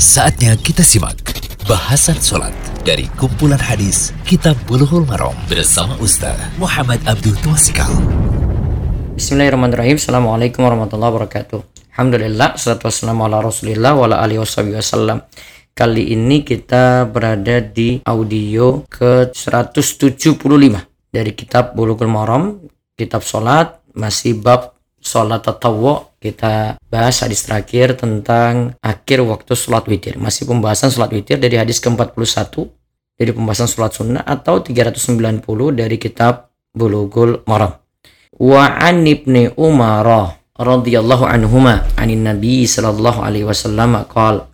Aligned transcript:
Saatnya 0.00 0.56
kita 0.56 0.80
simak 0.80 1.20
bahasan 1.68 2.16
sholat 2.16 2.56
dari 2.88 3.04
kumpulan 3.20 3.60
hadis 3.60 4.16
Kitab 4.24 4.56
Bulughul 4.64 5.04
Maram 5.04 5.36
bersama 5.44 5.92
Ustaz 6.00 6.40
Muhammad 6.56 7.04
Abdul 7.04 7.36
Tuasikal. 7.44 7.92
Bismillahirrahmanirrahim. 9.12 10.00
Assalamualaikum 10.00 10.64
warahmatullahi 10.64 11.12
wabarakatuh. 11.12 11.60
Alhamdulillah, 11.92 12.56
salatu 12.56 12.88
wassalamu 12.88 13.28
ala 13.28 13.44
rasulillah 13.44 13.92
wa 13.92 14.08
ala 14.08 14.24
alihi 14.24 14.40
wasallam. 14.40 15.20
Kali 15.76 16.16
ini 16.16 16.48
kita 16.48 17.04
berada 17.04 17.60
di 17.60 18.00
audio 18.00 18.88
ke 18.88 19.28
175 19.28 20.40
dari 21.12 21.36
kitab 21.36 21.76
Bulughul 21.76 22.08
Maram, 22.08 22.56
kitab 22.96 23.20
sholat, 23.20 23.84
masih 23.92 24.40
bab 24.40 24.79
sholat 25.10 25.42
tatawu 25.42 26.06
kita 26.22 26.78
bahas 26.86 27.26
hadis 27.26 27.42
terakhir 27.42 27.98
tentang 27.98 28.78
akhir 28.78 29.26
waktu 29.26 29.58
sholat 29.58 29.90
witir. 29.90 30.14
Masih 30.14 30.46
pembahasan 30.46 30.94
sholat 30.94 31.10
witir 31.10 31.42
dari 31.42 31.58
hadis 31.58 31.82
ke-41 31.82 32.54
dari 33.18 33.30
pembahasan 33.34 33.66
sholat 33.66 33.90
sunnah 33.90 34.22
atau 34.22 34.62
390 34.62 35.42
dari 35.74 35.98
kitab 35.98 36.54
Bulughul 36.70 37.42
Maram. 37.50 37.74
Wa 38.38 38.78
an 38.78 39.02
ibni 39.02 39.50
Umar 39.58 40.38
radhiyallahu 40.54 41.26
anhuma 41.26 41.82
anin 41.98 42.22
nabi 42.22 42.64
sallallahu 42.70 43.26
alaihi 43.26 43.44
wasallam 43.44 44.06
qala 44.06 44.46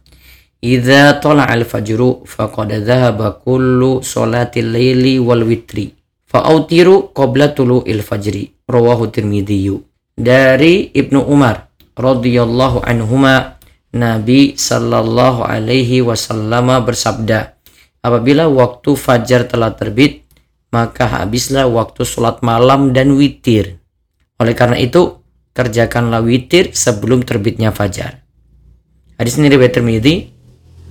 Idza 0.67 1.21
tala 1.21 1.47
al-fajru 1.47 2.25
faqad 2.25 2.81
dhahaba 2.83 3.39
kullu 3.45 4.01
salatil 4.01 4.73
laili 4.73 5.21
wal 5.21 5.45
witri 5.45 5.93
fa 6.27 6.43
autiru 6.49 7.13
qabla 7.13 7.53
tulu'il 7.53 8.03
fajri. 8.03 8.57
Rawahu 8.67 9.15
tirmidzi 9.15 9.71
dari 10.17 10.89
Ibnu 10.97 11.29
Umar 11.29 11.69
radhiyallahu 11.93 12.81
anhuma 12.83 13.61
Nabi 13.93 14.57
sallallahu 14.57 15.45
alaihi 15.45 16.01
wasallam 16.01 16.73
bersabda 16.85 17.57
apabila 18.01 18.49
waktu 18.49 18.97
fajar 18.97 19.45
telah 19.45 19.77
terbit 19.77 20.25
maka 20.73 21.09
habislah 21.09 21.69
waktu 21.71 22.03
sholat 22.03 22.43
malam 22.45 22.93
dan 22.93 23.15
witir. 23.17 23.81
Oleh 24.37 24.53
karena 24.53 24.77
itu 24.77 25.25
kerjakanlah 25.57 26.21
witir 26.21 26.77
sebelum 26.77 27.25
terbitnya 27.25 27.73
fajar. 27.73 28.21
Hadis 29.17 29.41
ini 29.41 29.49
riwayat 29.49 29.73
Tirmidzi 29.73 30.29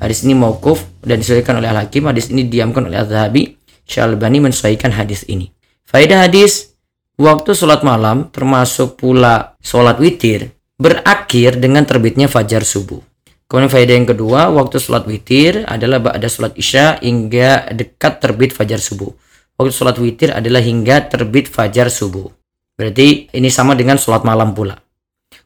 hadis 0.01 0.25
ini 0.25 0.33
mauquf 0.33 0.81
dan 1.05 1.21
disesuaikan 1.21 1.61
oleh 1.61 1.69
Al-Hakim 1.69 2.09
hadis 2.09 2.33
ini 2.33 2.49
diamkan 2.49 2.89
oleh 2.89 2.97
Al-Zahabi. 2.97 3.57
Syalbani 3.85 4.41
menyesuaikan 4.41 4.89
hadis 4.89 5.29
ini. 5.29 5.53
Faedah 5.85 6.25
hadis 6.25 6.73
Waktu 7.15 7.55
sholat 7.55 7.79
malam 7.79 8.27
termasuk 8.27 8.99
pula 8.99 9.55
sholat 9.63 9.95
witir 10.03 10.51
berakhir 10.75 11.55
dengan 11.63 11.87
terbitnya 11.87 12.27
fajar 12.27 12.67
subuh. 12.67 12.99
Kemudian 13.47 13.71
faedah 13.71 13.95
yang 13.95 14.09
kedua, 14.09 14.51
waktu 14.51 14.83
sholat 14.83 15.07
witir 15.07 15.63
adalah 15.63 16.03
ada 16.11 16.27
sholat 16.27 16.59
isya 16.59 16.99
hingga 16.99 17.71
dekat 17.71 18.19
terbit 18.19 18.51
fajar 18.51 18.83
subuh. 18.83 19.15
Waktu 19.55 19.71
sholat 19.71 19.95
witir 19.95 20.35
adalah 20.35 20.59
hingga 20.59 21.07
terbit 21.07 21.47
fajar 21.47 21.87
subuh. 21.87 22.27
Berarti 22.75 23.31
ini 23.31 23.47
sama 23.47 23.79
dengan 23.79 23.95
sholat 23.95 24.27
malam 24.27 24.51
pula. 24.51 24.75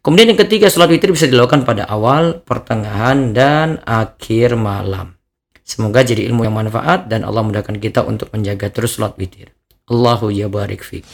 Kemudian 0.01 0.33
yang 0.33 0.41
ketiga, 0.41 0.73
sholat 0.73 0.89
witir 0.89 1.13
bisa 1.13 1.29
dilakukan 1.29 1.69
pada 1.69 1.85
awal, 1.85 2.41
pertengahan, 2.41 3.29
dan 3.35 3.77
akhir 3.85 4.57
malam. 4.57 5.13
Semoga 5.61 6.01
jadi 6.01 6.25
ilmu 6.33 6.49
yang 6.49 6.57
manfaat 6.57 7.05
dan 7.05 7.21
Allah 7.21 7.45
mudahkan 7.45 7.77
kita 7.77 8.01
untuk 8.09 8.33
menjaga 8.33 8.73
terus 8.73 8.97
sholat 8.97 9.13
witir. 9.21 9.53
Allahu 9.85 10.33
ya 10.33 10.49
barik 10.49 10.81
fiqh. 10.81 11.05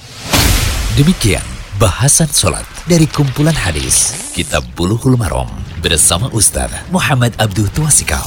Demikian 0.95 1.43
bahasan 1.75 2.31
sholat 2.31 2.63
dari 2.87 3.03
kumpulan 3.03 3.51
hadis 3.51 4.15
Kitab 4.31 4.63
Bulughul 4.79 5.19
Maram 5.19 5.51
bersama 5.83 6.31
Ustaz 6.31 6.71
Muhammad 6.87 7.35
Abdul 7.35 7.67
Tuasikal. 7.75 8.23